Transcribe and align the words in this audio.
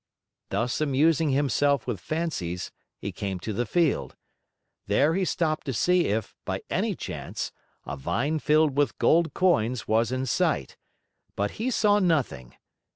Thus 0.49 0.81
amusing 0.81 1.29
himself 1.29 1.85
with 1.85 1.99
fancies, 1.99 2.71
he 2.97 3.11
came 3.11 3.39
to 3.41 3.53
the 3.53 3.67
field. 3.67 4.15
There 4.87 5.13
he 5.13 5.25
stopped 5.25 5.67
to 5.67 5.73
see 5.73 6.07
if, 6.07 6.33
by 6.43 6.63
any 6.71 6.95
chance, 6.95 7.51
a 7.85 7.97
vine 7.97 8.39
filled 8.39 8.75
with 8.75 8.97
gold 8.97 9.35
coins 9.35 9.87
was 9.87 10.11
in 10.11 10.25
sight. 10.25 10.75
But 11.35 11.51
he 11.61 11.69
saw 11.69 11.99
nothing! 11.99 12.55